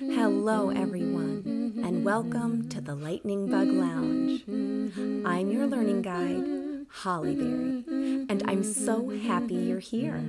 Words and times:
Hello, 0.00 0.70
everyone, 0.70 1.74
and 1.84 2.04
welcome 2.04 2.68
to 2.68 2.80
the 2.80 2.94
Lightning 2.94 3.50
Bug 3.50 3.66
Lounge. 3.66 4.44
I'm 5.26 5.50
your 5.50 5.66
learning 5.66 6.02
guide, 6.02 6.86
HollyBerry, 7.02 7.84
and 8.30 8.44
I'm 8.46 8.62
so 8.62 9.08
happy 9.08 9.56
you're 9.56 9.80
here. 9.80 10.22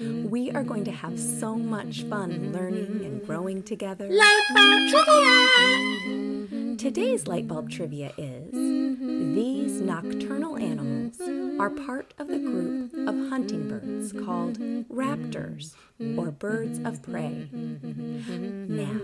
We 0.00 0.50
are 0.52 0.62
going 0.62 0.84
to 0.84 0.90
have 0.90 1.20
so 1.20 1.54
much 1.54 2.04
fun 2.04 2.54
learning 2.54 3.04
and 3.04 3.22
growing 3.26 3.62
together. 3.62 4.08
Light 4.08 4.42
bulb 4.54 4.88
trivia! 4.88 6.76
Today's 6.78 7.26
light 7.26 7.46
bulb 7.46 7.70
trivia 7.70 8.10
is 8.16 8.52
These 8.52 9.82
nocturnal 9.82 10.56
animals 10.56 11.20
are 11.58 11.70
part 11.70 12.14
of 12.18 12.28
the 12.28 12.38
group 12.38 12.92
of 13.08 13.28
hunting 13.28 13.68
birds 13.68 14.12
called 14.12 14.58
raptors 14.88 15.74
or 16.16 16.30
birds 16.30 16.78
of 16.80 17.02
prey. 17.02 17.48
Now, 17.52 19.00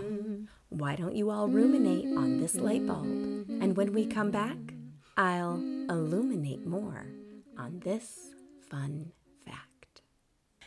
why 0.69 0.95
don't 0.95 1.15
you 1.15 1.29
all 1.29 1.47
ruminate 1.47 2.05
on 2.17 2.39
this 2.39 2.55
light 2.55 2.85
bulb? 2.85 3.05
And 3.05 3.77
when 3.77 3.93
we 3.93 4.05
come 4.05 4.31
back, 4.31 4.57
I'll 5.17 5.55
illuminate 5.89 6.65
more 6.65 7.05
on 7.57 7.79
this 7.83 8.31
fun 8.69 9.11
fact. 9.45 10.01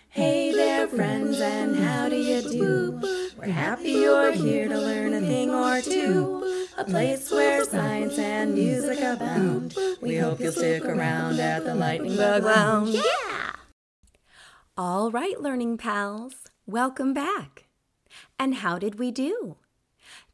Hey 0.08 0.52
there, 0.52 0.86
friends, 0.86 1.40
and 1.40 1.76
how 1.76 2.08
do 2.08 2.16
you 2.16 2.42
do? 2.42 3.00
We're 3.36 3.52
happy 3.52 3.90
you're 3.90 4.32
here 4.32 4.68
to 4.68 4.78
learn 4.78 5.12
a 5.12 5.20
thing 5.20 5.50
or 5.50 5.80
two. 5.80 6.43
A 6.84 6.86
place 6.86 7.30
where 7.30 7.64
science 7.64 8.18
and 8.18 8.52
music 8.52 9.00
abound. 9.00 9.74
We 10.02 10.16
hope 10.16 10.38
you'll 10.38 10.52
stick 10.52 10.84
around 10.84 11.40
at 11.40 11.64
the 11.64 11.74
Lightning 11.74 12.14
Bug 12.14 12.44
Lounge. 12.44 12.94
Yeah! 12.96 13.52
All 14.76 15.10
right, 15.10 15.40
learning 15.40 15.78
pals, 15.78 16.34
welcome 16.66 17.14
back. 17.14 17.68
And 18.38 18.56
how 18.56 18.78
did 18.78 18.98
we 18.98 19.10
do? 19.10 19.56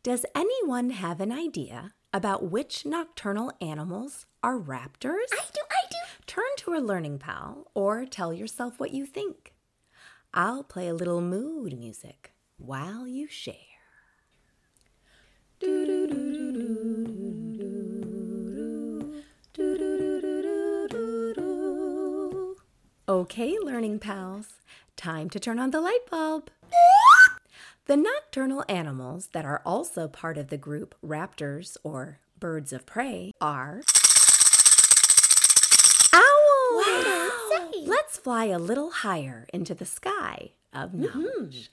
Does 0.03 0.27
anyone 0.35 0.91
have 0.91 1.21
an 1.21 1.31
idea 1.31 1.93
about 2.13 2.51
which 2.51 2.85
nocturnal 2.85 3.53
animals 3.61 4.27
are 4.43 4.59
raptors? 4.59 5.31
I 5.33 5.45
do, 5.55 5.61
I 5.71 5.87
do. 5.89 6.25
Turn 6.27 6.51
to 6.59 6.75
a 6.75 6.83
learning 6.83 7.21
pal 7.21 7.71
or 7.75 8.05
tell 8.07 8.33
yourself 8.33 8.81
what 8.81 8.93
you 8.93 9.07
think. 9.07 9.55
I'll 10.35 10.65
play 10.65 10.89
a 10.89 10.95
little 10.95 11.21
mood 11.21 11.79
music 11.79 12.33
while 12.57 13.07
you 13.07 13.29
share. 13.29 13.70
Okay, 23.09 23.59
learning 23.63 23.99
pals, 23.99 24.47
time 24.97 25.29
to 25.29 25.39
turn 25.39 25.59
on 25.59 25.71
the 25.71 25.81
light 25.81 26.07
bulb. 26.11 26.49
The 27.87 27.97
nocturnal 27.97 28.65
animals 28.69 29.29
that 29.33 29.45
are 29.45 29.61
also 29.67 30.09
part 30.09 30.39
of 30.39 30.49
the 30.49 30.57
group 30.57 30.95
raptors 31.05 31.77
or 31.85 32.21
birds 32.39 32.73
of 32.73 32.87
prey 32.87 33.33
are 33.41 33.83
owls. 36.13 36.87
Wow. 36.87 37.71
Let's 37.83 38.17
fly 38.17 38.47
a 38.47 38.59
little 38.59 38.91
higher 38.91 39.47
into 39.53 39.75
the 39.75 39.87
sky 39.87 40.53
of 40.73 40.95
knowledge. 40.95 41.71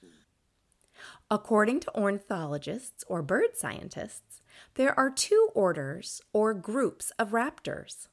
According 1.30 1.82
to 1.82 1.96
ornithologists 1.98 3.04
or 3.08 3.22
bird 3.22 3.56
scientists, 3.58 4.42
there 4.76 4.98
are 4.98 5.10
two 5.10 5.50
orders 5.54 6.22
or 6.32 6.54
groups 6.54 7.12
of 7.20 7.32
raptors 7.32 8.08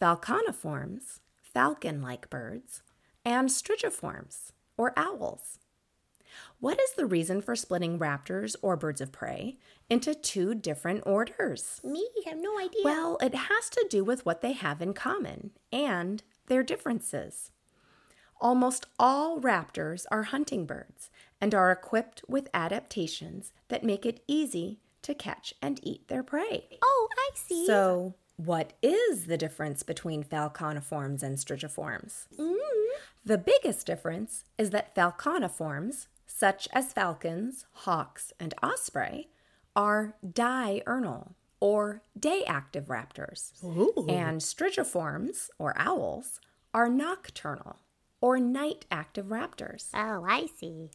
falconiforms, 0.00 1.20
falcon 1.42 2.00
like 2.00 2.30
birds, 2.30 2.82
and 3.24 3.50
strigiforms, 3.50 4.52
or 4.78 4.94
owls. 4.96 5.58
What 6.58 6.80
is 6.80 6.92
the 6.94 7.06
reason 7.06 7.42
for 7.42 7.54
splitting 7.54 7.98
raptors 7.98 8.56
or 8.62 8.76
birds 8.76 9.00
of 9.00 9.12
prey 9.12 9.58
into 9.88 10.14
two 10.14 10.54
different 10.54 11.02
orders? 11.04 11.80
Me? 11.84 12.08
have 12.26 12.38
no 12.38 12.58
idea. 12.58 12.82
Well, 12.84 13.18
it 13.20 13.34
has 13.34 13.68
to 13.70 13.86
do 13.90 14.04
with 14.04 14.24
what 14.24 14.40
they 14.40 14.52
have 14.52 14.80
in 14.80 14.94
common 14.94 15.50
and 15.72 16.22
their 16.46 16.62
differences. 16.62 17.50
Almost 18.40 18.86
all 18.98 19.40
raptors 19.40 20.06
are 20.10 20.24
hunting 20.24 20.64
birds 20.64 21.09
and 21.40 21.54
are 21.54 21.70
equipped 21.70 22.22
with 22.28 22.48
adaptations 22.52 23.52
that 23.68 23.84
make 23.84 24.04
it 24.04 24.22
easy 24.26 24.80
to 25.02 25.14
catch 25.14 25.54
and 25.62 25.80
eat 25.82 26.08
their 26.08 26.22
prey. 26.22 26.66
oh, 26.82 27.08
I 27.16 27.30
see. 27.34 27.66
So, 27.66 28.14
what 28.36 28.72
is 28.82 29.26
the 29.26 29.36
difference 29.36 29.82
between 29.82 30.24
falconiforms 30.24 31.22
and 31.22 31.36
strigiforms? 31.38 32.26
Mm. 32.38 32.56
The 33.24 33.38
biggest 33.38 33.86
difference 33.86 34.44
is 34.56 34.70
that 34.70 34.94
falconiforms, 34.94 36.06
such 36.26 36.68
as 36.72 36.92
falcons, 36.92 37.66
hawks, 37.72 38.32
and 38.40 38.54
osprey, 38.62 39.28
are 39.76 40.14
diurnal 40.32 41.34
or 41.60 42.02
day 42.18 42.44
active 42.46 42.86
raptors. 42.86 43.52
And 44.08 44.40
strigiforms, 44.40 45.50
or 45.58 45.74
owls, 45.76 46.40
are 46.72 46.88
nocturnal 46.88 47.76
or 48.20 48.38
night 48.38 48.86
active 48.90 49.26
raptors. 49.26 49.88
Oh, 49.94 50.24
I 50.26 50.46
see. 50.58 50.90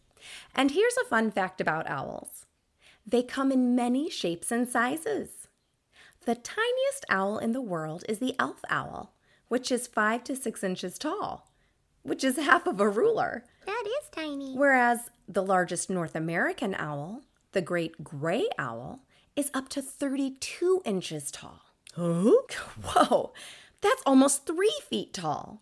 And 0.53 0.71
here's 0.71 0.97
a 0.97 1.07
fun 1.07 1.31
fact 1.31 1.61
about 1.61 1.89
owls 1.89 2.45
they 3.07 3.21
come 3.21 3.51
in 3.51 3.75
many 3.75 4.09
shapes 4.09 4.51
and 4.51 4.67
sizes. 4.67 5.47
The 6.25 6.35
tiniest 6.35 7.05
owl 7.07 7.37
in 7.37 7.51
the 7.51 7.61
world 7.61 8.03
is 8.09 8.17
the 8.17 8.35
elf 8.39 8.61
owl, 8.67 9.13
which 9.47 9.71
is 9.71 9.85
five 9.85 10.23
to 10.23 10.35
six 10.35 10.63
inches 10.63 10.97
tall, 10.97 11.51
which 12.01 12.23
is 12.23 12.37
half 12.39 12.65
of 12.65 12.79
a 12.79 12.89
ruler. 12.89 13.43
That 13.65 13.83
is 13.85 14.09
tiny. 14.09 14.55
Whereas 14.55 15.11
the 15.27 15.43
largest 15.43 15.89
North 15.89 16.15
American 16.15 16.73
owl, 16.75 17.21
the 17.51 17.61
great 17.61 18.03
gray 18.03 18.47
owl, 18.57 19.01
is 19.35 19.51
up 19.53 19.69
to 19.69 19.81
32 19.81 20.81
inches 20.83 21.29
tall. 21.29 21.61
Whoa, 21.95 23.33
that's 23.81 24.01
almost 24.05 24.47
three 24.47 24.73
feet 24.89 25.13
tall. 25.13 25.61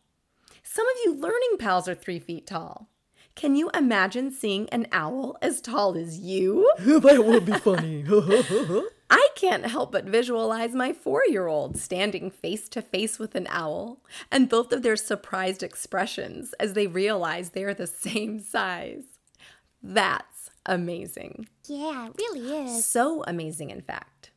Some 0.64 0.88
of 0.88 0.96
you 1.04 1.14
learning 1.16 1.58
pals 1.60 1.88
are 1.88 1.96
three 1.96 2.20
feet 2.20 2.48
tall. 2.48 2.88
Can 3.36 3.56
you 3.56 3.70
imagine 3.72 4.32
seeing 4.32 4.70
an 4.70 4.88
owl 4.92 5.38
as 5.42 5.60
tall 5.60 5.98
as 5.98 6.20
you? 6.20 6.70
that 6.80 7.26
would 7.26 7.46
be 7.46 7.54
funny. 7.54 8.06
I 9.10 9.28
can't 9.36 9.66
help 9.66 9.92
but 9.92 10.06
visualize 10.06 10.74
my 10.74 10.94
four 10.94 11.24
year 11.28 11.48
old 11.48 11.78
standing 11.78 12.32
face 12.32 12.70
to 12.70 12.82
face 12.82 13.20
with 13.20 13.36
an 13.36 13.48
owl 13.50 14.00
and 14.32 14.50
both 14.50 14.72
of 14.72 14.82
their 14.82 14.96
surprised 14.96 15.62
expressions 15.62 16.54
as 16.54 16.74
they 16.74 16.88
realize 16.88 17.50
they 17.50 17.64
are 17.64 17.74
the 17.74 17.88
same 17.88 18.40
size. 18.40 19.04
That's 19.82 20.50
amazing. 20.66 21.48
Yeah, 21.68 22.08
it 22.08 22.16
really 22.18 22.66
is. 22.66 22.86
So 22.86 23.24
amazing, 23.28 23.70
in 23.70 23.82
fact. 23.82 24.32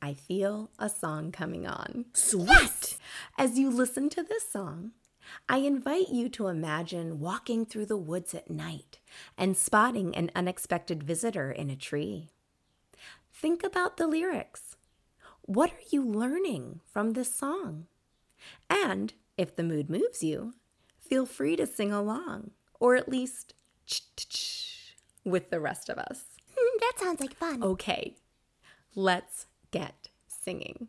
I 0.00 0.14
feel 0.14 0.70
a 0.78 0.88
song 0.88 1.32
coming 1.32 1.66
on. 1.66 2.06
Sweet. 2.12 2.98
As 3.36 3.58
you 3.58 3.70
listen 3.70 4.08
to 4.10 4.22
this 4.22 4.48
song, 4.50 4.92
I 5.48 5.58
invite 5.58 6.08
you 6.10 6.28
to 6.30 6.48
imagine 6.48 7.20
walking 7.20 7.64
through 7.64 7.86
the 7.86 7.96
woods 7.96 8.34
at 8.34 8.50
night 8.50 8.98
and 9.36 9.56
spotting 9.56 10.14
an 10.14 10.30
unexpected 10.34 11.02
visitor 11.02 11.50
in 11.50 11.70
a 11.70 11.76
tree. 11.76 12.30
Think 13.32 13.62
about 13.62 13.96
the 13.96 14.06
lyrics. 14.06 14.76
What 15.42 15.70
are 15.70 15.88
you 15.90 16.04
learning 16.04 16.80
from 16.84 17.12
this 17.12 17.34
song? 17.34 17.86
And 18.68 19.14
if 19.36 19.54
the 19.56 19.62
mood 19.62 19.88
moves 19.88 20.22
you, 20.22 20.54
feel 21.00 21.24
free 21.24 21.56
to 21.56 21.66
sing 21.66 21.92
along, 21.92 22.50
or 22.78 22.96
at 22.96 23.08
least 23.08 23.54
ch-ch-ch 23.86 24.96
with 25.24 25.50
the 25.50 25.60
rest 25.60 25.88
of 25.88 25.98
us. 25.98 26.24
Hmm, 26.56 26.78
that 26.80 26.92
sounds 26.98 27.20
like 27.20 27.34
fun. 27.34 27.62
Okay, 27.62 28.16
let's 28.94 29.46
get 29.70 30.08
singing. 30.26 30.88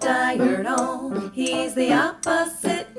Diurnal, 0.00 1.30
he's 1.32 1.74
the 1.74 1.92
opposite 1.92 2.91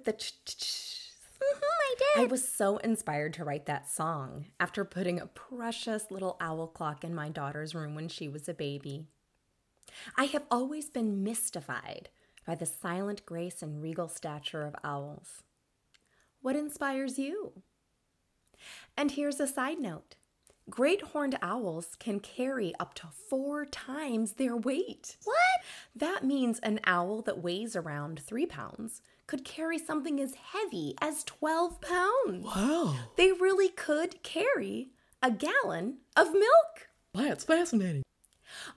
with 0.00 0.06
the 0.06 0.12
ch 0.12 0.32
ch 0.46 0.56
ch? 0.56 0.96
I 1.40 1.44
mm-hmm, 1.44 2.16
I 2.16 2.20
did. 2.22 2.30
was 2.30 2.46
so 2.48 2.78
inspired 2.78 3.34
to 3.34 3.44
write 3.44 3.66
that 3.66 3.88
song 3.88 4.46
after 4.58 4.84
putting 4.84 5.20
a 5.20 5.26
precious 5.26 6.10
little 6.10 6.36
owl 6.40 6.66
clock 6.68 7.04
in 7.04 7.14
my 7.14 7.28
daughter's 7.28 7.74
room 7.74 7.94
when 7.94 8.08
she 8.08 8.28
was 8.28 8.48
a 8.48 8.54
baby. 8.54 9.04
I 10.16 10.24
have 10.24 10.44
always 10.50 10.88
been 10.88 11.22
mystified 11.22 12.08
by 12.46 12.54
the 12.54 12.66
silent 12.66 13.26
grace 13.26 13.62
and 13.62 13.82
regal 13.82 14.08
stature 14.08 14.62
of 14.62 14.74
owls. 14.82 15.42
What 16.40 16.56
inspires 16.56 17.18
you? 17.18 17.62
And 18.96 19.10
here's 19.10 19.40
a 19.40 19.46
side 19.46 19.80
note 19.80 20.16
great 20.68 21.02
horned 21.02 21.36
owls 21.42 21.96
can 21.98 22.20
carry 22.20 22.72
up 22.78 22.94
to 22.94 23.08
four 23.28 23.66
times 23.66 24.34
their 24.34 24.56
weight. 24.56 25.16
What? 25.24 25.36
That 25.96 26.24
means 26.24 26.58
an 26.60 26.80
owl 26.84 27.22
that 27.22 27.42
weighs 27.42 27.74
around 27.74 28.20
three 28.20 28.46
pounds 28.46 29.02
could 29.30 29.44
carry 29.44 29.78
something 29.78 30.20
as 30.20 30.34
heavy 30.34 30.92
as 31.00 31.22
12 31.22 31.80
pounds. 31.80 32.44
Wow, 32.44 32.96
They 33.16 33.30
really 33.30 33.68
could 33.68 34.24
carry 34.24 34.90
a 35.22 35.30
gallon 35.30 35.98
of 36.16 36.32
milk. 36.32 36.88
that's 37.14 37.44
fascinating. 37.44 38.02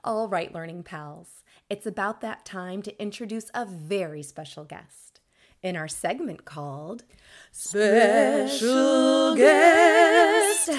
All 0.04 0.28
right, 0.28 0.54
learning 0.54 0.84
pals, 0.84 1.42
it's 1.72 1.88
about 1.88 2.22
that 2.22 2.46
time 2.46 2.84
to 2.84 3.02
introduce 3.02 3.50
a 3.56 3.66
very 3.66 4.22
special 4.22 4.64
guest 4.64 5.22
in 5.64 5.76
our 5.76 5.88
segment 5.88 6.46
called 6.46 7.04
Special 7.52 9.36
guest. 9.36 10.70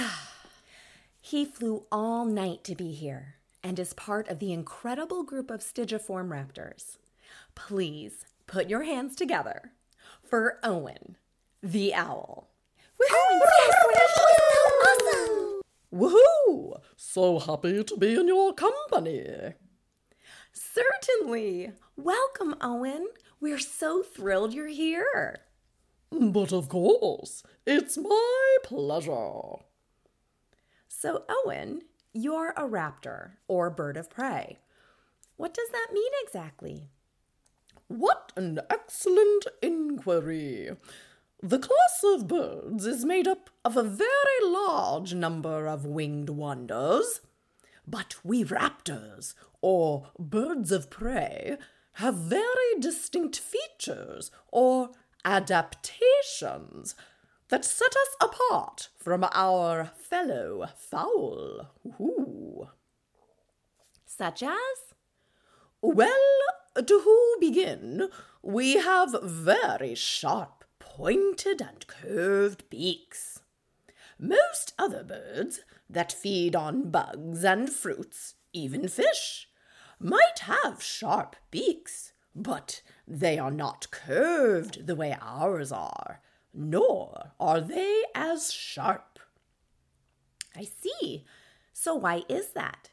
He 1.20 1.44
flew 1.44 1.84
all 1.90 2.24
night 2.26 2.62
to 2.62 2.76
be 2.76 2.92
here 2.92 3.34
and 3.64 3.80
is 3.80 3.92
part 3.94 4.28
of 4.28 4.38
the 4.38 4.52
incredible 4.52 5.24
group 5.24 5.50
of 5.50 5.62
Strigiform 5.62 6.28
raptors. 6.28 6.98
Please 7.56 8.24
put 8.46 8.68
your 8.68 8.82
hands 8.82 9.16
together 9.16 9.72
for 10.22 10.58
Owen, 10.62 11.16
the 11.62 11.94
owl. 11.94 12.50
Awesome. 14.84 15.60
Woohoo! 15.92 16.80
So 16.96 17.38
happy 17.38 17.84
to 17.84 17.96
be 17.96 18.14
in 18.14 18.26
your 18.26 18.52
company. 18.52 19.54
Certainly. 20.52 21.72
Welcome, 21.96 22.56
Owen. 22.60 23.06
We're 23.40 23.58
so 23.58 24.02
thrilled 24.02 24.54
you're 24.54 24.66
here. 24.68 25.40
But 26.10 26.52
of 26.52 26.68
course, 26.68 27.42
it's 27.66 27.96
my 27.96 28.56
pleasure. 28.62 29.62
So, 30.88 31.24
Owen, 31.28 31.82
you're 32.12 32.50
a 32.56 32.62
raptor 32.62 33.32
or 33.48 33.70
bird 33.70 33.96
of 33.96 34.10
prey. 34.10 34.60
What 35.36 35.52
does 35.52 35.68
that 35.72 35.88
mean 35.92 36.12
exactly? 36.24 36.88
What 37.96 38.32
an 38.34 38.58
excellent 38.70 39.46
inquiry. 39.62 40.70
The 41.40 41.60
class 41.60 42.02
of 42.02 42.26
birds 42.26 42.86
is 42.86 43.04
made 43.04 43.28
up 43.28 43.50
of 43.64 43.76
a 43.76 43.84
very 43.84 44.40
large 44.42 45.14
number 45.14 45.68
of 45.68 45.86
winged 45.86 46.30
wonders. 46.30 47.20
But 47.86 48.16
we 48.24 48.42
raptors, 48.42 49.34
or 49.62 50.08
birds 50.18 50.72
of 50.72 50.90
prey, 50.90 51.56
have 51.94 52.16
very 52.16 52.80
distinct 52.80 53.38
features 53.38 54.32
or 54.50 54.90
adaptations 55.24 56.96
that 57.48 57.64
set 57.64 57.92
us 57.94 58.16
apart 58.20 58.88
from 58.98 59.24
our 59.30 59.92
fellow 59.94 60.66
fowl. 60.76 61.68
Ooh. 62.00 62.70
Such 64.04 64.42
as? 64.42 64.94
Well, 65.80 66.10
to 66.82 67.00
who 67.00 67.36
begin? 67.40 68.08
We 68.42 68.76
have 68.76 69.14
very 69.22 69.94
sharp, 69.94 70.64
pointed, 70.78 71.60
and 71.60 71.86
curved 71.86 72.68
beaks. 72.68 73.40
Most 74.18 74.74
other 74.78 75.02
birds 75.02 75.60
that 75.88 76.12
feed 76.12 76.54
on 76.54 76.90
bugs 76.90 77.44
and 77.44 77.70
fruits, 77.70 78.34
even 78.52 78.88
fish, 78.88 79.48
might 79.98 80.40
have 80.40 80.82
sharp 80.82 81.36
beaks, 81.50 82.12
but 82.34 82.82
they 83.06 83.38
are 83.38 83.50
not 83.50 83.90
curved 83.90 84.86
the 84.86 84.96
way 84.96 85.16
ours 85.20 85.72
are, 85.72 86.20
nor 86.52 87.32
are 87.38 87.60
they 87.60 88.02
as 88.14 88.52
sharp. 88.52 89.18
I 90.56 90.64
see. 90.64 91.24
So, 91.72 91.94
why 91.94 92.22
is 92.28 92.48
that? 92.52 92.90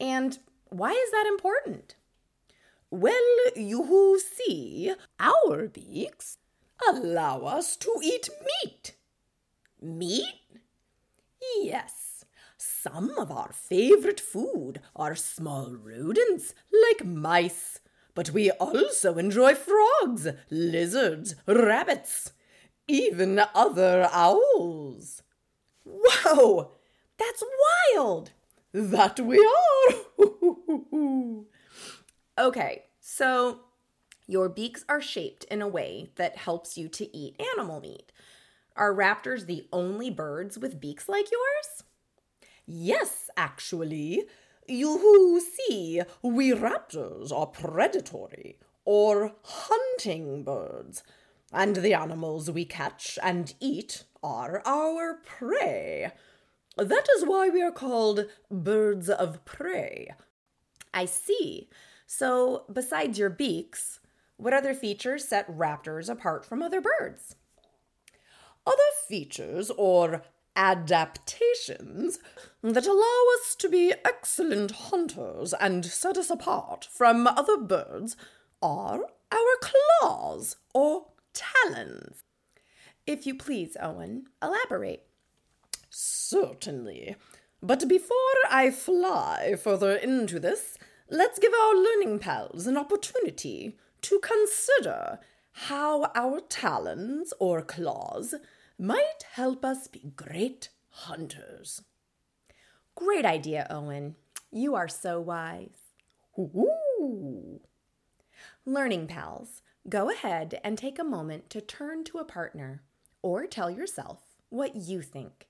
And 0.00 0.38
why 0.68 0.90
is 0.90 1.10
that 1.12 1.26
important? 1.26 1.96
Well, 2.94 3.12
you 3.56 4.20
see, 4.20 4.94
our 5.18 5.66
beaks 5.66 6.38
allow 6.88 7.40
us 7.40 7.76
to 7.78 7.92
eat 8.00 8.28
meat. 8.46 8.94
Meat? 9.82 10.60
Yes. 11.60 12.24
Some 12.56 13.10
of 13.18 13.32
our 13.32 13.52
favorite 13.52 14.20
food 14.20 14.80
are 14.94 15.16
small 15.16 15.74
rodents 15.74 16.54
like 16.88 17.04
mice, 17.04 17.80
but 18.14 18.30
we 18.30 18.52
also 18.52 19.18
enjoy 19.18 19.56
frogs, 19.56 20.28
lizards, 20.48 21.34
rabbits, 21.46 22.32
even 22.86 23.40
other 23.56 24.08
owls. 24.12 25.20
Whoa! 25.82 26.70
That's 27.18 27.42
wild! 27.96 28.30
That 28.72 29.18
we 29.18 29.40
are. 29.40 31.44
Okay, 32.38 32.84
so 33.00 33.60
your 34.26 34.48
beaks 34.48 34.84
are 34.88 35.00
shaped 35.00 35.44
in 35.44 35.62
a 35.62 35.68
way 35.68 36.10
that 36.16 36.36
helps 36.36 36.76
you 36.76 36.88
to 36.88 37.16
eat 37.16 37.40
animal 37.56 37.80
meat. 37.80 38.10
Are 38.76 38.92
raptors 38.92 39.46
the 39.46 39.66
only 39.72 40.10
birds 40.10 40.58
with 40.58 40.80
beaks 40.80 41.08
like 41.08 41.30
yours? 41.30 41.84
Yes, 42.66 43.30
actually. 43.36 44.24
You 44.66 45.40
see, 45.40 46.00
we 46.22 46.50
raptors 46.52 47.30
are 47.30 47.46
predatory 47.46 48.58
or 48.84 49.34
hunting 49.42 50.42
birds, 50.42 51.02
and 51.52 51.76
the 51.76 51.94
animals 51.94 52.50
we 52.50 52.64
catch 52.64 53.18
and 53.22 53.54
eat 53.60 54.04
are 54.22 54.62
our 54.66 55.20
prey. 55.24 56.10
That 56.76 57.06
is 57.16 57.24
why 57.24 57.48
we 57.50 57.62
are 57.62 57.70
called 57.70 58.26
birds 58.50 59.08
of 59.08 59.44
prey. 59.44 60.14
I 60.92 61.04
see. 61.04 61.68
So, 62.16 62.62
besides 62.72 63.18
your 63.18 63.28
beaks, 63.28 63.98
what 64.36 64.52
other 64.52 64.72
features 64.72 65.26
set 65.26 65.48
raptors 65.48 66.08
apart 66.08 66.44
from 66.44 66.62
other 66.62 66.80
birds? 66.80 67.34
Other 68.64 68.78
features 69.08 69.68
or 69.76 70.22
adaptations 70.54 72.20
that 72.62 72.86
allow 72.86 73.22
us 73.40 73.56
to 73.56 73.68
be 73.68 73.94
excellent 74.04 74.70
hunters 74.70 75.54
and 75.54 75.84
set 75.84 76.16
us 76.16 76.30
apart 76.30 76.86
from 76.88 77.26
other 77.26 77.56
birds 77.56 78.16
are 78.62 79.00
our 79.32 79.56
claws 79.60 80.54
or 80.72 81.06
talons. 81.32 82.22
If 83.08 83.26
you 83.26 83.34
please, 83.34 83.76
Owen, 83.82 84.26
elaborate. 84.40 85.04
Certainly. 85.90 87.16
But 87.60 87.88
before 87.88 88.38
I 88.48 88.70
fly 88.70 89.56
further 89.60 89.96
into 89.96 90.38
this, 90.38 90.78
let's 91.10 91.38
give 91.38 91.52
our 91.52 91.74
learning 91.74 92.18
pals 92.18 92.66
an 92.66 92.76
opportunity 92.76 93.76
to 94.02 94.18
consider 94.20 95.20
how 95.52 96.10
our 96.14 96.40
talons 96.40 97.32
or 97.38 97.62
claws 97.62 98.34
might 98.78 99.24
help 99.32 99.64
us 99.64 99.86
be 99.86 100.12
great 100.16 100.68
hunters. 100.88 101.82
Great 102.94 103.24
idea, 103.24 103.66
Owen. 103.70 104.16
You 104.50 104.74
are 104.74 104.88
so 104.88 105.20
wise. 105.20 105.78
Ooh. 106.38 107.60
Learning 108.64 109.06
pals, 109.06 109.62
go 109.88 110.10
ahead 110.10 110.60
and 110.64 110.76
take 110.76 110.98
a 110.98 111.04
moment 111.04 111.50
to 111.50 111.60
turn 111.60 112.04
to 112.04 112.18
a 112.18 112.24
partner 112.24 112.82
or 113.22 113.46
tell 113.46 113.70
yourself 113.70 114.18
what 114.48 114.76
you 114.76 115.02
think. 115.02 115.48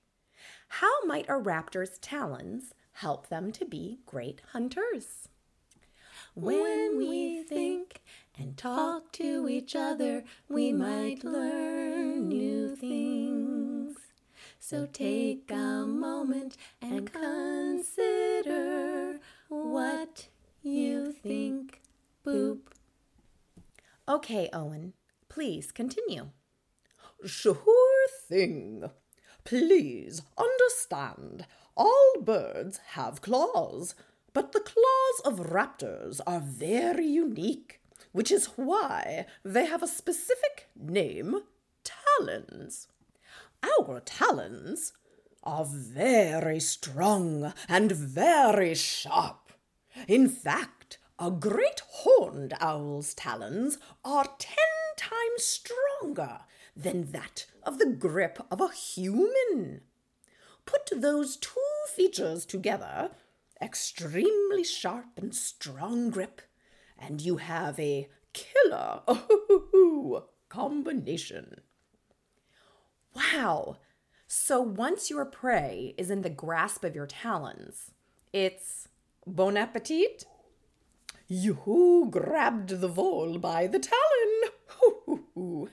How 0.67 1.05
might 1.05 1.29
a 1.29 1.33
raptor's 1.33 1.97
talons 1.99 2.73
help 2.93 3.29
them 3.29 3.51
to 3.53 3.65
be 3.65 3.99
great 4.05 4.41
hunters? 4.51 5.29
When 6.35 6.97
we 6.97 7.43
think 7.43 8.01
and 8.37 8.57
talk 8.57 9.13
to 9.13 9.47
each 9.47 9.73
other, 9.73 10.25
we 10.49 10.73
might 10.73 11.23
learn 11.23 12.27
new 12.27 12.75
things. 12.75 13.95
So 14.59 14.85
take 14.85 15.49
a 15.49 15.85
moment 15.85 16.57
and 16.81 17.09
consider 17.09 19.19
what 19.47 20.27
you 20.61 21.13
think. 21.13 21.81
Boop. 22.25 22.59
Okay, 24.09 24.49
Owen, 24.51 24.91
please 25.29 25.71
continue. 25.71 26.31
Sure 27.23 27.55
thing. 28.27 28.83
Please 29.45 30.21
understand, 30.37 31.45
all 31.77 32.13
birds 32.21 32.81
have 32.87 33.21
claws, 33.21 33.95
but 34.35 34.51
the 34.51 34.59
claws 34.59 35.21
of 35.23 35.47
raptors 35.47 36.19
are 36.27 36.41
very 36.41 37.07
unique, 37.07 37.79
which 38.11 38.29
is 38.29 38.47
why 38.57 39.25
they 39.45 39.65
have 39.65 39.81
a 39.81 39.87
specific 39.87 40.67
name 40.75 41.39
talons. 41.85 42.89
Our 43.63 44.01
talons 44.01 44.91
are 45.41 45.63
very 45.65 46.59
strong 46.59 47.53
and 47.69 47.93
very 47.93 48.75
sharp. 48.75 49.53
In 50.05 50.27
fact, 50.27 50.97
a 51.17 51.31
great 51.31 51.81
horned 51.87 52.55
owl's 52.59 53.13
talons 53.13 53.77
are 54.03 54.27
ten 54.37 54.57
times 54.97 55.45
stronger 55.45 56.39
than 56.75 57.13
that 57.13 57.45
of 57.63 57.79
the 57.79 57.85
grip 57.85 58.45
of 58.51 58.59
a 58.59 58.73
human. 58.73 59.79
Put 60.65 60.89
those 60.91 61.37
two 61.37 61.61
features 61.95 62.45
together, 62.45 63.11
extremely 63.61 64.63
sharp 64.63 65.17
and 65.17 65.33
strong 65.33 66.09
grip, 66.09 66.41
and 66.97 67.21
you 67.21 67.37
have 67.37 67.79
a 67.79 68.07
killer 68.33 69.01
combination. 70.49 71.61
Wow! 73.15 73.77
So 74.27 74.59
once 74.59 75.09
your 75.09 75.25
prey 75.25 75.93
is 75.97 76.09
in 76.09 76.21
the 76.21 76.29
grasp 76.29 76.83
of 76.83 76.95
your 76.95 77.07
talons, 77.07 77.91
it's 78.33 78.87
bon 79.25 79.55
appetit? 79.55 80.25
You 81.27 82.07
grabbed 82.09 82.81
the 82.81 82.87
vole 82.87 83.37
by 83.39 83.67
the 83.67 83.79
talon. 83.79 83.99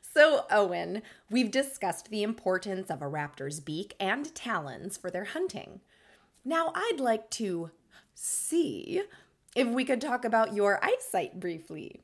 so, 0.00 0.46
Owen, 0.50 1.02
we've 1.30 1.50
discussed 1.50 2.10
the 2.10 2.22
importance 2.22 2.90
of 2.90 3.02
a 3.02 3.06
raptor's 3.08 3.60
beak 3.60 3.94
and 3.98 4.34
talons 4.34 4.96
for 4.96 5.10
their 5.10 5.24
hunting. 5.24 5.80
Now, 6.48 6.70
I'd 6.76 7.00
like 7.00 7.28
to 7.30 7.72
see 8.14 9.02
if 9.56 9.66
we 9.66 9.84
could 9.84 10.00
talk 10.00 10.24
about 10.24 10.54
your 10.54 10.78
eyesight 10.80 11.40
briefly. 11.40 12.02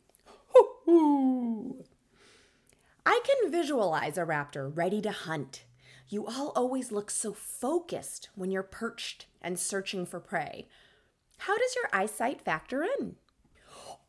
I 3.07 3.21
can 3.25 3.53
visualize 3.53 4.19
a 4.19 4.23
raptor 4.23 4.69
ready 4.77 5.01
to 5.03 5.13
hunt. 5.13 5.65
You 6.09 6.27
all 6.27 6.53
always 6.57 6.91
look 6.91 7.09
so 7.09 7.33
focused 7.33 8.31
when 8.35 8.51
you're 8.51 8.65
perched 8.65 9.27
and 9.41 9.61
searching 9.61 10.05
for 10.05 10.19
prey. 10.19 10.67
How 11.39 11.57
does 11.57 11.77
your 11.77 11.89
eyesight 11.93 12.41
factor 12.41 12.83
in? 12.83 13.15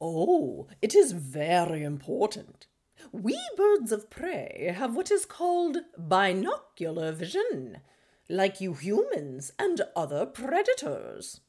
Oh, 0.02 0.68
it 0.82 0.96
is 0.96 1.12
very 1.12 1.84
important. 1.84 2.66
We 3.12 3.40
birds 3.56 3.92
of 3.92 4.10
prey 4.10 4.74
have 4.76 4.96
what 4.96 5.12
is 5.12 5.26
called 5.26 5.78
binocular 5.96 7.12
vision, 7.12 7.82
like 8.30 8.62
you 8.62 8.74
humans 8.74 9.52
and 9.60 9.82
other 9.96 10.26
predators. 10.26 11.42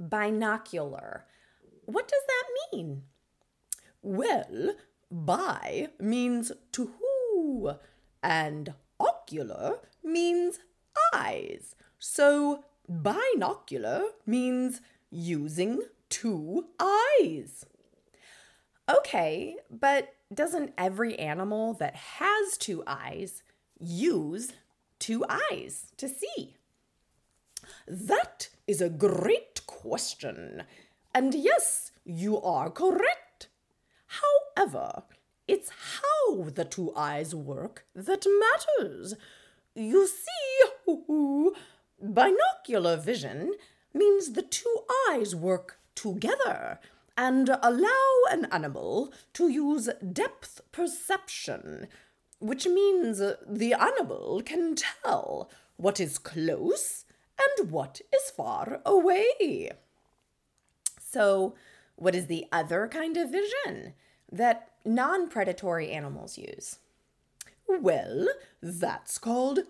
Binocular. 0.00 1.26
What 1.84 2.08
does 2.08 2.22
that 2.26 2.44
mean? 2.72 3.02
Well, 4.02 4.74
bi 5.10 5.88
means 6.00 6.52
to 6.72 6.92
who, 6.98 7.72
and 8.22 8.74
ocular 8.98 9.78
means 10.02 10.58
eyes. 11.12 11.74
So 11.98 12.64
binocular 12.88 14.04
means 14.26 14.80
using 15.10 15.82
two 16.08 16.66
eyes. 16.78 17.66
Okay, 18.88 19.56
but 19.70 20.14
doesn't 20.32 20.74
every 20.76 21.18
animal 21.18 21.74
that 21.74 21.94
has 21.96 22.58
two 22.58 22.82
eyes 22.86 23.42
use 23.78 24.52
two 25.04 25.22
eyes 25.28 25.92
to 25.98 26.08
see? 26.08 26.56
That 27.86 28.48
is 28.66 28.80
a 28.80 28.88
great 28.88 29.60
question. 29.66 30.62
And 31.14 31.34
yes, 31.34 31.92
you 32.06 32.40
are 32.40 32.70
correct. 32.70 33.48
However, 34.06 35.02
it's 35.46 35.70
how 35.92 36.44
the 36.44 36.64
two 36.64 36.90
eyes 36.96 37.34
work 37.34 37.84
that 37.94 38.24
matters. 38.44 39.12
You 39.74 40.06
see, 40.06 41.50
binocular 42.00 42.96
vision 42.96 43.52
means 43.92 44.32
the 44.32 44.42
two 44.42 44.76
eyes 45.10 45.36
work 45.36 45.80
together 45.94 46.78
and 47.18 47.50
allow 47.62 48.12
an 48.30 48.46
animal 48.46 49.12
to 49.34 49.48
use 49.48 49.90
depth 50.12 50.62
perception, 50.72 51.88
which 52.38 52.66
means 52.66 53.18
the 53.46 53.74
animal 53.74 54.42
can 54.44 54.74
tell 54.74 55.50
what 55.76 56.00
is 56.00 56.18
close 56.18 57.04
and 57.38 57.70
what 57.70 58.00
is 58.14 58.30
far 58.30 58.80
away. 58.84 59.70
So, 61.00 61.54
what 61.96 62.14
is 62.14 62.26
the 62.26 62.46
other 62.52 62.88
kind 62.88 63.16
of 63.16 63.30
vision 63.30 63.94
that 64.30 64.70
non 64.84 65.28
predatory 65.28 65.90
animals 65.90 66.38
use? 66.38 66.78
Well, 67.68 68.28
that's 68.62 69.18
called 69.18 69.60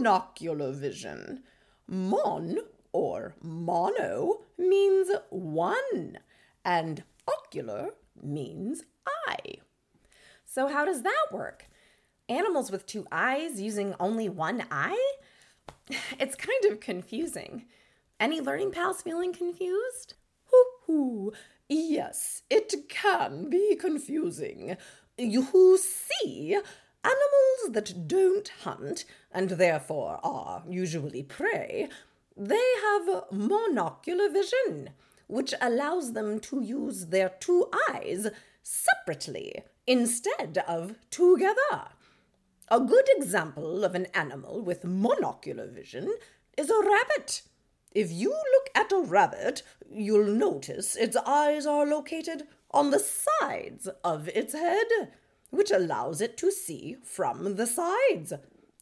monocular 0.00 0.74
vision. 0.74 1.42
Mon 1.88 2.58
or 2.92 3.34
mono 3.42 4.42
means 4.58 5.10
one, 5.30 6.18
and 6.64 7.04
ocular 7.28 7.90
means 8.22 8.84
eye. 9.26 9.56
So, 10.44 10.68
how 10.68 10.84
does 10.84 11.02
that 11.02 11.26
work? 11.30 11.66
Animals 12.28 12.72
with 12.72 12.86
two 12.86 13.06
eyes 13.12 13.60
using 13.60 13.94
only 14.00 14.28
one 14.28 14.64
eye? 14.70 15.14
It's 16.18 16.34
kind 16.34 16.64
of 16.64 16.80
confusing. 16.80 17.66
Any 18.18 18.40
learning 18.40 18.72
pals 18.72 19.02
feeling 19.02 19.32
confused? 19.32 20.14
Hoo 20.46 20.64
hoo. 20.86 21.32
Yes, 21.68 22.42
it 22.50 22.74
can 22.88 23.48
be 23.50 23.76
confusing. 23.76 24.76
You 25.16 25.78
see, 25.78 26.54
animals 27.04 27.70
that 27.70 28.08
don't 28.08 28.48
hunt 28.64 29.04
and 29.30 29.50
therefore 29.50 30.18
are 30.24 30.64
usually 30.68 31.22
prey, 31.22 31.88
they 32.36 32.68
have 32.82 33.24
monocular 33.32 34.32
vision, 34.32 34.90
which 35.28 35.54
allows 35.60 36.12
them 36.12 36.40
to 36.40 36.60
use 36.60 37.06
their 37.06 37.30
two 37.40 37.70
eyes 37.88 38.26
separately 38.62 39.62
instead 39.86 40.58
of 40.66 40.96
together. 41.10 41.90
A 42.68 42.80
good 42.80 43.08
example 43.16 43.84
of 43.84 43.94
an 43.94 44.06
animal 44.06 44.60
with 44.60 44.82
monocular 44.82 45.70
vision 45.70 46.12
is 46.58 46.68
a 46.68 46.82
rabbit. 46.82 47.42
If 47.92 48.10
you 48.10 48.30
look 48.30 48.70
at 48.74 48.90
a 48.90 48.98
rabbit, 48.98 49.62
you'll 49.88 50.26
notice 50.26 50.96
its 50.96 51.16
eyes 51.16 51.64
are 51.64 51.86
located 51.86 52.48
on 52.72 52.90
the 52.90 52.98
sides 52.98 53.88
of 54.02 54.26
its 54.30 54.52
head, 54.52 55.12
which 55.50 55.70
allows 55.70 56.20
it 56.20 56.36
to 56.38 56.50
see 56.50 56.96
from 57.04 57.54
the 57.54 57.68
sides 57.68 58.32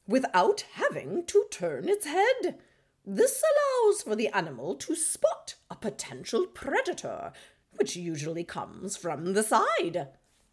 without 0.06 0.64
having 0.72 1.26
to 1.26 1.44
turn 1.50 1.86
its 1.86 2.06
head. 2.06 2.58
This 3.04 3.42
allows 3.42 4.00
for 4.00 4.16
the 4.16 4.28
animal 4.28 4.76
to 4.76 4.96
spot 4.96 5.56
a 5.70 5.76
potential 5.76 6.46
predator, 6.46 7.32
which 7.72 7.96
usually 7.96 8.44
comes 8.44 8.96
from 8.96 9.34
the 9.34 9.42
side, 9.42 10.08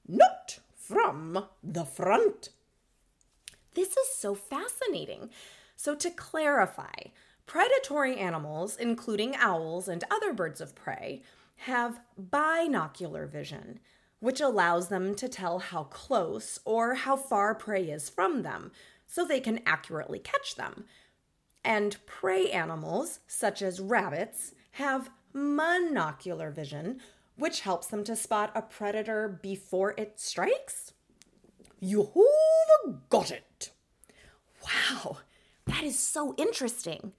not 0.05 0.59
from 0.75 1.45
the 1.63 1.85
front. 1.85 2.49
This 3.73 3.95
is 3.97 4.15
so 4.15 4.35
fascinating. 4.35 5.29
So, 5.75 5.95
to 5.95 6.11
clarify, 6.11 7.09
predatory 7.45 8.17
animals, 8.17 8.77
including 8.77 9.35
owls 9.35 9.87
and 9.87 10.03
other 10.11 10.33
birds 10.33 10.61
of 10.61 10.75
prey, 10.75 11.23
have 11.57 12.01
binocular 12.17 13.25
vision, 13.27 13.79
which 14.19 14.41
allows 14.41 14.89
them 14.89 15.15
to 15.15 15.29
tell 15.29 15.59
how 15.59 15.83
close 15.85 16.59
or 16.65 16.95
how 16.95 17.15
far 17.15 17.55
prey 17.55 17.89
is 17.89 18.09
from 18.09 18.43
them 18.43 18.71
so 19.07 19.25
they 19.25 19.39
can 19.39 19.59
accurately 19.65 20.19
catch 20.19 20.55
them. 20.55 20.85
And 21.63 22.03
prey 22.05 22.51
animals, 22.51 23.19
such 23.27 23.61
as 23.61 23.79
rabbits, 23.79 24.53
have 24.71 25.09
monocular 25.33 26.53
vision, 26.53 26.99
which 27.37 27.61
helps 27.61 27.87
them 27.87 28.03
to 28.05 28.15
spot 28.15 28.51
a 28.55 28.61
predator 28.61 29.39
before 29.41 29.93
it 29.97 30.19
strikes. 30.19 30.93
You've 31.83 33.09
got 33.09 33.31
it. 33.31 33.71
Wow, 34.63 35.17
that 35.65 35.83
is 35.83 35.97
so 35.97 36.35
interesting. 36.37 37.13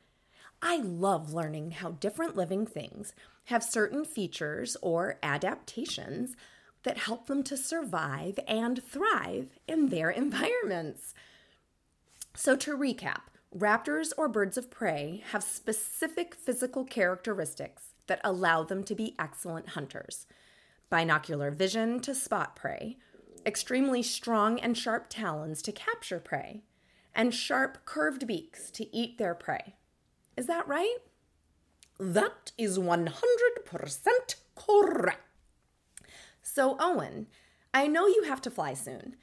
I 0.63 0.77
love 0.77 1.35
learning 1.35 1.73
how 1.73 1.91
different 1.91 2.37
living 2.37 2.65
things 2.65 3.13
have 3.47 3.65
certain 3.65 4.05
features 4.05 4.77
or 4.81 5.19
adaptations 5.21 6.37
that 6.85 6.99
help 6.99 7.27
them 7.27 7.43
to 7.43 7.57
survive 7.57 8.39
and 8.47 8.81
thrive 8.85 9.59
in 9.67 9.89
their 9.89 10.11
environments. 10.25 11.13
So, 12.37 12.55
to 12.59 12.79
recap, 12.79 13.23
raptors 13.57 14.13
or 14.17 14.29
birds 14.29 14.57
of 14.57 14.71
prey 14.71 15.25
have 15.33 15.43
specific 15.43 16.37
physical 16.37 16.85
characteristics 16.85 17.95
that 18.07 18.21
allow 18.23 18.63
them 18.63 18.85
to 18.85 18.95
be 18.95 19.17
excellent 19.19 19.71
hunters 19.71 20.27
binocular 20.93 21.51
vision 21.51 21.99
to 22.01 22.15
spot 22.15 22.55
prey, 22.55 22.99
extremely 23.47 24.03
strong 24.03 24.59
and 24.59 24.77
sharp 24.77 25.07
talons 25.09 25.63
to 25.63 25.73
capture 25.73 26.21
prey, 26.21 26.63
and 27.15 27.35
sharp 27.35 27.85
curved 27.85 28.27
beaks 28.27 28.71
to 28.71 28.95
eat 28.97 29.19
their 29.19 29.35
prey. 29.35 29.75
Is 30.37 30.47
that 30.47 30.67
right? 30.67 30.99
That 31.99 32.53
is 32.57 32.79
100% 32.79 33.13
correct. 34.55 35.21
So, 36.43 36.77
Owen, 36.81 37.29
I 37.73 37.87
know 37.87 38.07
you 38.07 38.25
have 38.25 38.41
to 38.43 38.51
fly 38.51 38.75
soon. 38.75 39.17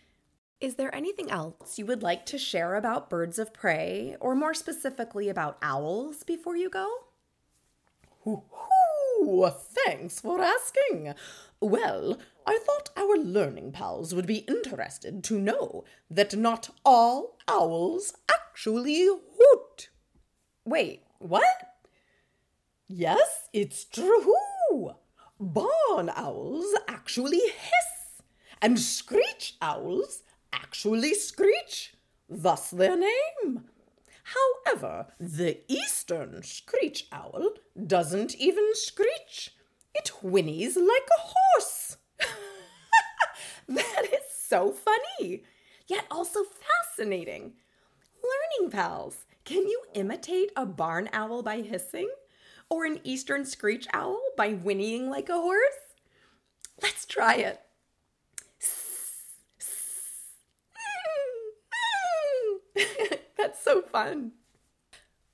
Is 0.62 0.76
there 0.76 0.94
anything 0.94 1.32
else 1.32 1.78
you 1.78 1.86
would 1.86 2.04
like 2.04 2.26
to 2.28 2.38
share 2.38 2.76
about 2.76 3.10
birds 3.10 3.40
of 3.40 3.54
prey, 3.54 4.16
or 4.20 4.36
more 4.36 4.54
specifically 4.54 5.30
about 5.30 5.58
owls, 5.62 6.24
before 6.24 6.56
you 6.56 6.70
go? 6.70 6.88
Hoo! 8.24 8.44
Thanks 9.86 10.20
for 10.20 10.42
asking. 10.42 11.14
Well, 11.62 12.18
I 12.50 12.58
thought 12.66 12.90
our 12.98 13.16
learning 13.16 13.74
pals 13.74 14.16
would 14.16 14.26
be 14.26 14.38
interested 14.48 15.24
to 15.26 15.40
know 15.40 15.84
that 16.10 16.36
not 16.36 16.72
all 16.84 17.38
owls 17.48 18.12
actually 18.28 19.06
hoot. 19.06 19.90
Wait, 20.66 21.04
what? 21.20 21.44
Yes, 22.88 23.50
it's 23.54 23.86
true. 23.86 24.34
Barn 25.40 26.10
owls 26.16 26.74
actually 26.88 27.38
hiss, 27.38 28.24
and 28.64 28.80
screech 28.80 29.56
owls 29.62 30.24
actually 30.52 31.14
screech, 31.14 31.94
thus 32.28 32.72
their 32.72 32.98
name. 32.98 33.66
However, 34.24 35.06
the 35.20 35.60
eastern 35.68 36.42
screech 36.42 37.06
owl 37.12 37.52
doesn't 37.86 38.34
even 38.38 38.72
screech. 38.74 39.52
It 39.94 40.12
whinnies 40.24 40.76
like 40.76 41.10
a 41.16 41.22
horse. 41.22 41.79
That 43.76 44.06
is 44.12 44.24
so 44.36 44.72
funny, 44.72 45.44
yet 45.88 46.06
also 46.10 46.42
fascinating. 46.44 47.54
Learning 48.24 48.72
pals, 48.72 49.26
can 49.46 49.68
you 49.68 49.84
imitate 49.94 50.52
a 50.56 50.66
barn 50.66 51.10
owl 51.14 51.42
by 51.44 51.62
hissing? 51.62 52.10
Or 52.70 52.86
an 52.86 53.00
eastern 53.04 53.46
screech 53.46 53.88
owl 53.94 54.22
by 54.38 54.54
whinnying 54.54 55.10
like 55.10 55.30
a 55.30 55.34
horse? 55.34 55.96
Let's 56.82 57.06
try 57.06 57.36
it. 57.36 57.62
That's 63.38 63.62
so 63.64 63.82
fun. 63.82 64.34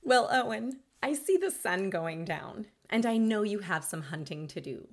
Well, 0.02 0.28
Owen, 0.30 0.80
I 1.02 1.12
see 1.12 1.36
the 1.36 1.50
sun 1.50 1.90
going 1.90 2.24
down, 2.24 2.66
and 2.88 3.04
I 3.04 3.16
know 3.16 3.42
you 3.42 3.60
have 3.60 3.84
some 3.84 4.02
hunting 4.02 4.46
to 4.48 4.60
do. 4.60 4.88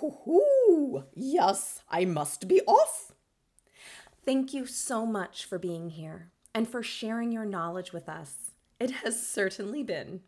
Hoo 0.00 0.10
hoo! 0.24 1.04
Yes, 1.14 1.82
I 1.88 2.04
must 2.04 2.48
be 2.48 2.60
off. 2.62 3.12
Thank 4.24 4.52
you 4.52 4.66
so 4.66 5.06
much 5.06 5.44
for 5.44 5.58
being 5.58 5.90
here 5.90 6.30
and 6.54 6.68
for 6.68 6.82
sharing 6.82 7.32
your 7.32 7.44
knowledge 7.44 7.92
with 7.92 8.08
us. 8.08 8.52
It 8.78 8.90
has 8.90 9.26
certainly 9.26 9.82
been 9.82 10.20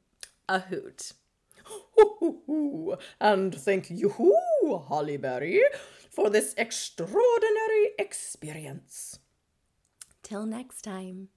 a 0.49 0.61
hoot. 0.61 1.13
Hoo 1.65 2.17
hoo 2.19 2.43
hoo! 2.47 2.97
And 3.21 3.55
thank 3.55 3.91
you, 3.91 4.09
HollyBerry, 4.65 5.61
for 6.11 6.31
this 6.31 6.55
extraordinary 6.57 7.91
experience. 7.99 9.19
Till 10.23 10.47
next 10.47 10.83
time. 10.83 11.29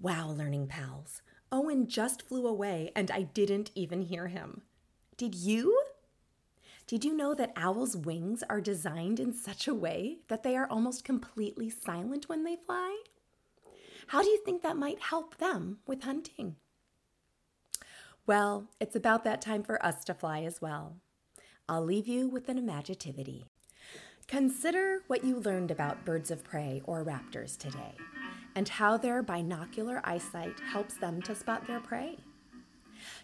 Wow, 0.00 0.30
learning 0.30 0.68
pals. 0.68 1.22
Owen 1.50 1.88
just 1.88 2.22
flew 2.22 2.46
away 2.46 2.92
and 2.94 3.10
I 3.10 3.22
didn't 3.22 3.70
even 3.74 4.02
hear 4.02 4.28
him. 4.28 4.62
Did 5.16 5.34
you? 5.34 5.80
Did 6.86 7.04
you 7.04 7.16
know 7.16 7.34
that 7.34 7.52
owls' 7.56 7.96
wings 7.96 8.42
are 8.50 8.60
designed 8.60 9.18
in 9.18 9.32
such 9.32 9.66
a 9.66 9.74
way 9.74 10.18
that 10.28 10.42
they 10.42 10.54
are 10.54 10.68
almost 10.68 11.02
completely 11.04 11.70
silent 11.70 12.28
when 12.28 12.44
they 12.44 12.56
fly? 12.56 13.02
How 14.08 14.22
do 14.22 14.28
you 14.28 14.38
think 14.44 14.62
that 14.62 14.76
might 14.76 15.00
help 15.00 15.38
them 15.38 15.78
with 15.86 16.02
hunting? 16.02 16.56
Well, 18.26 18.68
it's 18.78 18.96
about 18.96 19.24
that 19.24 19.40
time 19.40 19.62
for 19.62 19.84
us 19.84 20.04
to 20.04 20.14
fly 20.14 20.42
as 20.42 20.60
well. 20.60 20.96
I'll 21.68 21.84
leave 21.84 22.06
you 22.06 22.28
with 22.28 22.50
an 22.50 22.60
imagitivity. 22.60 23.44
Consider 24.26 25.00
what 25.06 25.24
you 25.24 25.40
learned 25.40 25.70
about 25.70 26.04
birds 26.04 26.30
of 26.30 26.44
prey 26.44 26.82
or 26.84 27.04
raptors 27.04 27.56
today 27.56 27.94
and 28.54 28.68
how 28.68 28.96
their 28.96 29.22
binocular 29.22 30.00
eyesight 30.04 30.60
helps 30.60 30.94
them 30.94 31.20
to 31.22 31.34
spot 31.34 31.66
their 31.66 31.80
prey. 31.80 32.18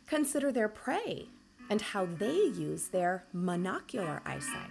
Consider 0.06 0.50
their 0.50 0.68
prey 0.68 1.28
and 1.70 1.80
how 1.80 2.04
they 2.04 2.34
use 2.34 2.88
their 2.88 3.24
monocular 3.34 4.20
eyesight 4.26 4.70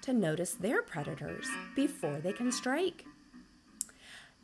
to 0.00 0.12
notice 0.12 0.52
their 0.54 0.80
predators 0.82 1.46
before 1.74 2.20
they 2.20 2.32
can 2.32 2.50
strike. 2.50 3.04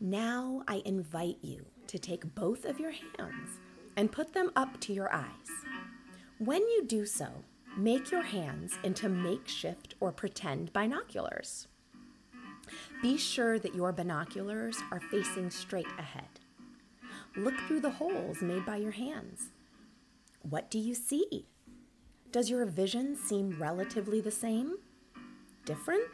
Now 0.00 0.64
I 0.68 0.82
invite 0.84 1.38
you 1.40 1.64
to 1.86 1.98
take 1.98 2.34
both 2.34 2.64
of 2.64 2.80
your 2.80 2.90
hands 2.90 3.60
and 3.96 4.12
put 4.12 4.34
them 4.34 4.50
up 4.56 4.80
to 4.80 4.92
your 4.92 5.14
eyes. 5.14 5.48
When 6.38 6.62
you 6.62 6.84
do 6.84 7.06
so, 7.06 7.28
make 7.76 8.10
your 8.10 8.22
hands 8.22 8.76
into 8.82 9.08
makeshift 9.08 9.94
or 10.00 10.10
pretend 10.10 10.72
binoculars. 10.72 11.68
Be 13.00 13.16
sure 13.16 13.58
that 13.58 13.74
your 13.74 13.92
binoculars 13.92 14.78
are 14.90 15.00
facing 15.00 15.50
straight 15.50 15.86
ahead. 15.96 16.40
Look 17.36 17.54
through 17.60 17.80
the 17.80 17.90
holes 17.90 18.42
made 18.42 18.66
by 18.66 18.76
your 18.76 18.92
hands. 18.92 19.50
What 20.42 20.70
do 20.70 20.78
you 20.78 20.94
see? 20.94 21.46
Does 22.34 22.50
your 22.50 22.66
vision 22.66 23.14
seem 23.14 23.56
relatively 23.60 24.20
the 24.20 24.32
same? 24.32 24.74
Different? 25.64 26.10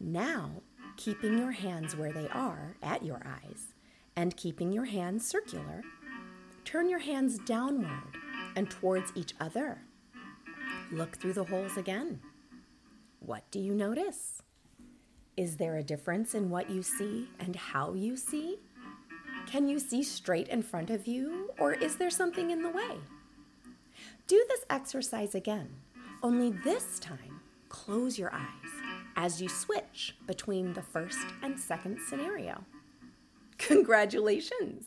Now, 0.00 0.62
keeping 0.96 1.36
your 1.36 1.50
hands 1.50 1.94
where 1.94 2.12
they 2.12 2.26
are 2.28 2.76
at 2.82 3.04
your 3.04 3.20
eyes 3.26 3.74
and 4.16 4.34
keeping 4.38 4.72
your 4.72 4.86
hands 4.86 5.28
circular, 5.28 5.82
turn 6.64 6.88
your 6.88 7.00
hands 7.00 7.38
downward 7.40 8.16
and 8.56 8.70
towards 8.70 9.12
each 9.14 9.34
other. 9.38 9.82
Look 10.90 11.18
through 11.18 11.34
the 11.34 11.44
holes 11.44 11.76
again. 11.76 12.18
What 13.20 13.42
do 13.50 13.58
you 13.58 13.74
notice? 13.74 14.40
Is 15.36 15.58
there 15.58 15.76
a 15.76 15.82
difference 15.82 16.34
in 16.34 16.48
what 16.48 16.70
you 16.70 16.82
see 16.82 17.28
and 17.38 17.54
how 17.54 17.92
you 17.92 18.16
see? 18.16 18.60
Can 19.46 19.68
you 19.68 19.78
see 19.78 20.02
straight 20.02 20.48
in 20.48 20.62
front 20.62 20.88
of 20.88 21.06
you, 21.06 21.50
or 21.58 21.74
is 21.74 21.96
there 21.96 22.08
something 22.08 22.50
in 22.50 22.62
the 22.62 22.70
way? 22.70 22.96
Do 24.26 24.44
this 24.48 24.64
exercise 24.68 25.36
again, 25.36 25.68
only 26.20 26.50
this 26.50 26.98
time 26.98 27.40
close 27.68 28.18
your 28.18 28.34
eyes 28.34 28.70
as 29.14 29.40
you 29.40 29.48
switch 29.48 30.16
between 30.26 30.72
the 30.72 30.82
first 30.82 31.26
and 31.42 31.58
second 31.58 32.00
scenario. 32.00 32.64
Congratulations! 33.58 34.86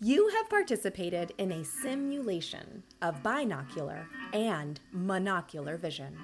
You 0.00 0.28
have 0.28 0.48
participated 0.48 1.32
in 1.38 1.50
a 1.50 1.64
simulation 1.64 2.84
of 3.00 3.22
binocular 3.24 4.06
and 4.32 4.78
monocular 4.94 5.76
vision. 5.76 6.16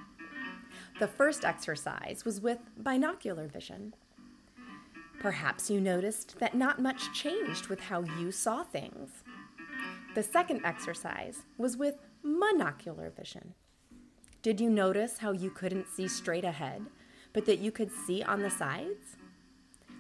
The 1.01 1.09
first 1.09 1.45
exercise 1.45 2.25
was 2.25 2.41
with 2.41 2.59
binocular 2.77 3.49
vision. 3.49 3.95
Perhaps 5.19 5.71
you 5.71 5.81
noticed 5.81 6.39
that 6.39 6.55
not 6.55 6.81
much 6.81 7.13
changed 7.13 7.67
with 7.67 7.81
how 7.81 8.03
you 8.03 8.31
saw 8.31 8.63
things. 8.63 9.25
The 10.15 10.23
second 10.23 10.65
exercise 10.65 11.43
was 11.57 11.77
with 11.77 11.97
monocular 12.25 13.15
vision. 13.15 13.55
Did 14.43 14.61
you 14.61 14.71
notice 14.71 15.19
how 15.19 15.33
you 15.33 15.51
couldn't 15.51 15.89
see 15.89 16.09
straight 16.09 16.45
ahead, 16.45 16.87
but 17.33 17.47
that 17.47 17.59
you 17.59 17.71
could 17.71 17.91
see 17.93 18.23
on 18.23 18.43
the 18.43 18.51
sides? 18.51 19.17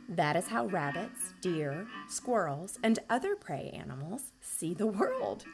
That 0.08 0.36
is 0.36 0.48
how 0.48 0.66
rabbits, 0.66 1.34
deer, 1.40 1.86
squirrels, 2.08 2.78
and 2.82 2.98
other 3.10 3.36
prey 3.36 3.70
animals 3.74 4.32
see 4.40 4.74
the 4.74 4.86
world. 4.86 5.44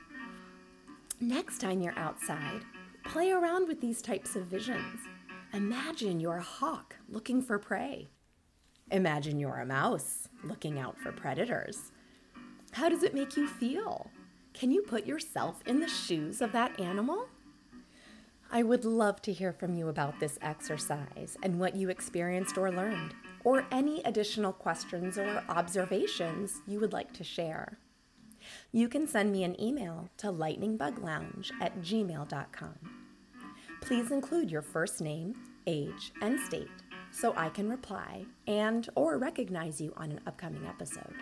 Next 1.21 1.59
time 1.59 1.81
you're 1.81 1.99
outside, 1.99 2.63
play 3.05 3.31
around 3.31 3.69
with 3.69 3.81
these 3.81 4.03
types 4.03 4.37
of 4.37 4.47
visions 4.47 5.01
Imagine 5.55 6.19
you're 6.19 6.39
a 6.39 6.43
hawk 6.43 6.97
looking 7.09 7.41
for 7.41 7.61
prey. 7.61 8.09
Imagine 8.91 9.39
you're 9.39 9.61
a 9.61 9.65
mouse 9.65 10.29
looking 10.43 10.81
out 10.81 10.99
for 10.99 11.13
predators. 11.13 11.93
How 12.73 12.89
does 12.89 13.05
it 13.05 13.15
make 13.15 13.37
you 13.37 13.47
feel? 13.47 14.11
Can 14.55 14.71
you 14.71 14.83
put 14.83 15.05
yourself 15.05 15.61
in 15.67 15.81
the 15.81 15.89
shoes 15.89 16.41
of 16.41 16.53
that 16.53 16.79
animal? 16.79 17.27
I 18.53 18.63
would 18.63 18.85
love 18.85 19.21
to 19.23 19.33
hear 19.33 19.53
from 19.53 19.75
you 19.75 19.89
about 19.89 20.21
this 20.21 20.39
exercise 20.41 21.37
and 21.43 21.59
what 21.59 21.75
you 21.75 21.89
experienced 21.89 22.57
or 22.57 22.71
learned, 22.71 23.15
or 23.43 23.67
any 23.73 24.01
additional 24.05 24.53
questions 24.53 25.19
or 25.19 25.43
observations 25.49 26.63
you 26.69 26.79
would 26.79 26.93
like 26.93 27.13
to 27.15 27.25
share. 27.25 27.79
You 28.71 28.89
can 28.89 29.09
send 29.09 29.33
me 29.33 29.43
an 29.43 29.61
email 29.61 30.09
to 30.19 30.29
lightningbuglounge 30.29 31.51
at 31.61 31.81
gmail.com. 31.81 32.75
Please 33.81 34.13
include 34.13 34.53
your 34.53 34.63
first 34.63 35.01
name, 35.01 35.35
age, 35.67 36.13
and 36.23 36.39
state 36.39 36.69
so 37.11 37.35
I 37.37 37.49
can 37.49 37.69
reply 37.69 38.27
and 38.47 38.89
or 38.95 39.19
recognize 39.19 39.81
you 39.81 39.93
on 39.97 40.13
an 40.13 40.21
upcoming 40.29 40.65
episode. 40.67 41.15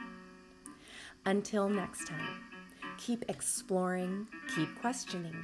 Until 1.25 1.71
next 1.71 2.09
time, 2.09 2.52
keep 3.05 3.25
exploring, 3.29 4.29
keep 4.55 4.81
questioning, 4.81 5.37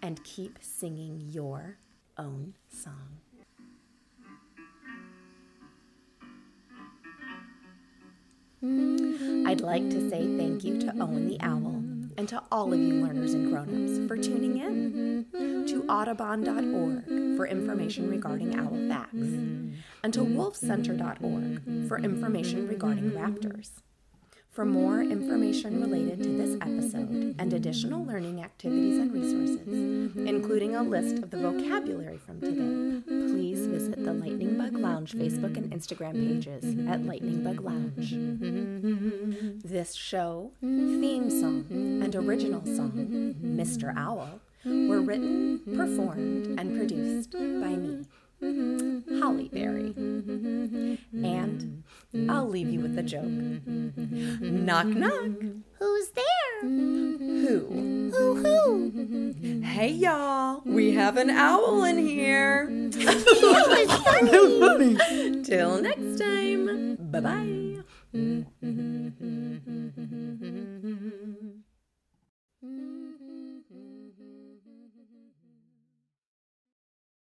and 0.00 0.22
keep 0.22 0.58
singing 0.60 1.20
your 1.28 1.76
own 2.16 2.54
song. 2.68 3.18
I'd 9.46 9.60
like 9.60 9.88
to 9.90 10.10
say 10.10 10.36
thank 10.36 10.62
you 10.62 10.78
to 10.80 10.92
Owen 11.00 11.26
the 11.26 11.40
Owl 11.40 11.82
and 12.16 12.28
to 12.28 12.42
all 12.52 12.72
of 12.72 12.78
you 12.78 13.04
learners 13.04 13.34
and 13.34 13.50
grown-ups 13.50 14.06
for 14.06 14.16
tuning 14.16 14.58
in, 14.58 15.66
to 15.66 15.84
audubon.org 15.88 17.36
for 17.36 17.46
information 17.46 18.08
regarding 18.10 18.54
owl 18.54 18.76
facts, 18.88 19.14
and 19.14 20.12
to 20.12 20.20
wolfcenter.org 20.20 21.88
for 21.88 21.98
information 21.98 22.68
regarding 22.68 23.10
raptors. 23.12 23.70
For 24.50 24.64
more 24.64 25.00
information 25.00 25.80
related 25.80 26.24
to 26.24 26.28
this 26.30 26.56
episode 26.60 27.36
and 27.38 27.52
additional 27.52 28.04
learning 28.04 28.42
activities 28.42 28.98
and 28.98 29.12
resources, 29.12 30.16
including 30.26 30.74
a 30.74 30.82
list 30.82 31.22
of 31.22 31.30
the 31.30 31.36
vocabulary 31.36 32.18
from 32.18 32.40
today, 32.40 33.00
please 33.06 33.66
visit 33.68 34.04
the 34.04 34.12
Lightning 34.12 34.58
Bug 34.58 34.72
Lounge 34.76 35.12
Facebook 35.12 35.56
and 35.56 35.70
Instagram 35.70 36.14
pages 36.14 36.64
at 36.88 37.06
Lightning 37.06 37.44
Bug 37.44 37.60
Lounge. 37.60 38.10
This 39.64 39.94
show, 39.94 40.50
theme 40.60 41.30
song, 41.30 41.66
and 42.02 42.14
original 42.16 42.66
song, 42.66 43.36
Mr. 43.40 43.96
Owl, 43.96 44.40
were 44.64 45.00
written, 45.00 45.60
performed, 45.76 46.58
and 46.58 46.76
produced 46.76 47.32
by 47.32 47.76
me. 47.76 48.04
Holly 49.20 49.48
Berry. 49.52 50.98
And 51.12 51.82
mm-hmm. 52.14 52.30
I'll 52.30 52.48
leave 52.48 52.70
you 52.70 52.80
with 52.80 52.96
a 52.98 53.02
joke. 53.02 53.24
Mm-hmm. 53.24 53.88
Mm-hmm. 53.88 54.64
Knock, 54.64 54.86
knock. 54.86 55.42
Who's 55.78 56.10
there? 56.10 56.60
Who? 56.62 58.10
Who, 58.12 58.34
who? 58.36 59.60
Hey, 59.62 59.90
y'all. 59.90 60.62
We 60.64 60.92
have 60.92 61.16
an 61.16 61.30
owl 61.30 61.84
in 61.84 61.98
here. 61.98 62.66
that 62.90 63.86
was 63.88 63.90
funny. 64.58 65.42
Till 65.42 65.80
next 65.80 66.18
time. 66.18 66.96
Bye 67.10 67.20
bye. 67.20 67.80